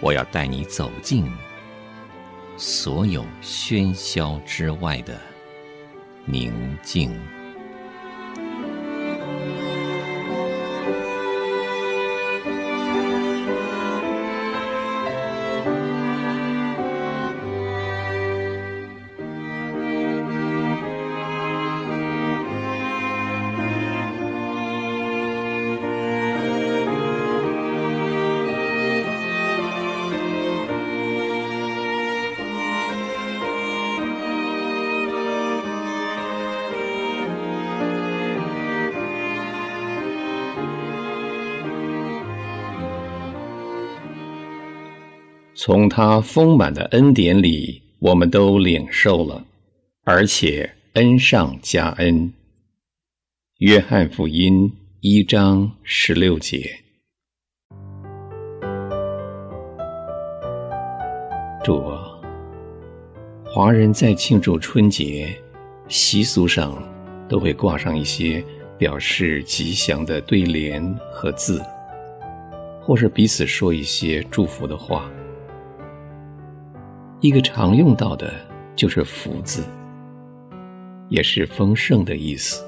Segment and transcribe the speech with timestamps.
[0.00, 1.30] 我要带你走进
[2.56, 5.18] 所有喧嚣之外的
[6.24, 7.39] 宁静。
[45.62, 49.44] 从他丰满的恩典里，我们都领受了，
[50.04, 52.32] 而且恩上加恩。
[53.58, 56.74] 约翰福音一章十六节。
[61.62, 62.08] 主啊，
[63.44, 65.38] 华人在庆祝春节
[65.88, 66.82] 习俗上
[67.28, 68.42] 都会挂上一些
[68.78, 71.62] 表示吉祥的对联和字，
[72.80, 75.12] 或是彼此说一些祝福的话。
[77.20, 78.32] 一个常用到的
[78.74, 79.62] 就是“福”字，
[81.10, 82.64] 也是丰盛的意思。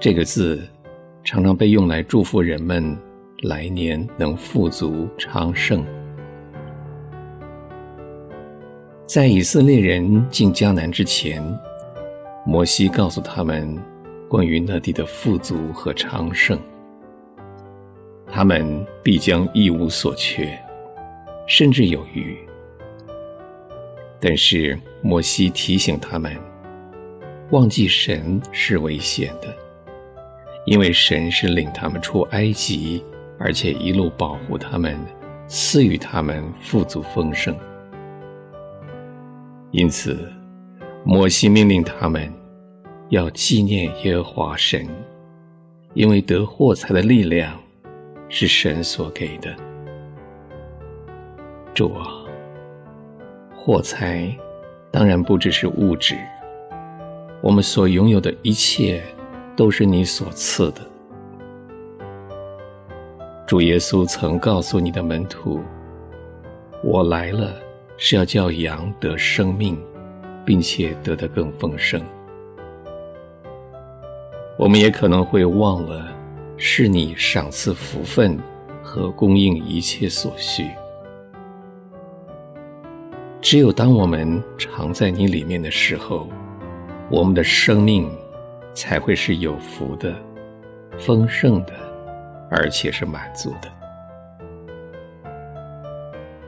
[0.00, 0.66] 这个字
[1.22, 2.96] 常常被用来祝福人们
[3.42, 5.84] 来年能富足昌盛。
[9.06, 11.42] 在以色列人进迦南之前，
[12.46, 13.78] 摩西告诉他们
[14.30, 16.58] 关于那地的富足和昌盛，
[18.26, 20.58] 他们必将一无所缺。
[21.48, 22.36] 甚至有余，
[24.28, 26.36] 但是摩西提醒他们，
[27.52, 29.54] 忘记神是危险的，
[30.64, 33.04] 因为神是领他们出埃及，
[33.38, 34.98] 而且一路保护他们，
[35.46, 37.56] 赐予他们富足丰盛。
[39.70, 40.18] 因此，
[41.04, 42.28] 摩西命令他们
[43.10, 44.88] 要纪念耶和华神，
[45.94, 47.56] 因为得货财的力量
[48.28, 49.54] 是神所给的。
[51.72, 52.25] 主啊，
[53.66, 54.32] 货财
[54.92, 56.14] 当然不只是物质，
[57.40, 59.02] 我们所拥有的一切
[59.56, 60.82] 都是你所赐的。
[63.44, 65.60] 主耶稣曾告诉你的门徒
[66.80, 67.54] ：“我来了
[67.96, 69.76] 是要叫羊得生命，
[70.44, 72.00] 并且得得更丰盛。”
[74.56, 76.14] 我们也可能会忘了，
[76.56, 78.38] 是你赏赐福分
[78.80, 80.70] 和供应一切所需。
[83.48, 86.28] 只有当我们常在你里面的时候，
[87.08, 88.10] 我们的生命
[88.74, 90.16] 才会是有福的、
[90.98, 91.72] 丰盛的，
[92.50, 93.70] 而且是满足的。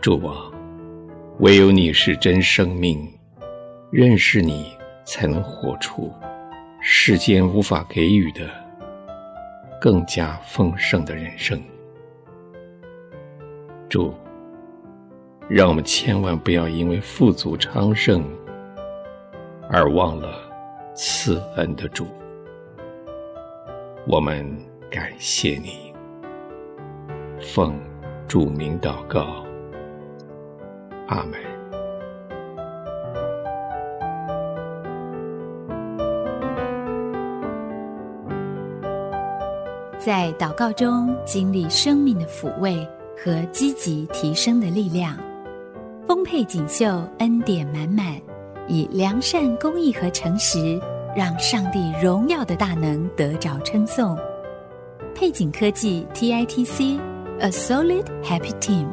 [0.00, 0.50] 主啊，
[1.38, 3.08] 唯有你是真生命，
[3.92, 6.12] 认识你才能活出
[6.80, 8.50] 世间无法给予的
[9.80, 11.62] 更加丰盛的人生。
[13.88, 14.12] 主。
[15.48, 18.22] 让我们千万不要因为富足昌盛
[19.70, 20.28] 而忘了
[20.94, 22.06] 赐恩的主。
[24.06, 24.46] 我们
[24.90, 25.94] 感谢你，
[27.40, 27.80] 奉
[28.26, 29.42] 主名祷告，
[31.06, 31.40] 阿门。
[39.98, 42.86] 在祷告中经历生命的抚慰
[43.16, 45.16] 和积极提升的力量。
[46.08, 48.18] 丰沛锦绣，恩典满满，
[48.66, 50.80] 以良善、公益和诚实，
[51.14, 54.16] 让上帝荣耀的大能得着称颂。
[55.14, 58.86] 配景科技 TITC，A solid happy team。